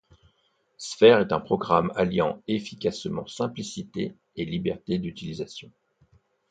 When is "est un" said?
1.19-1.39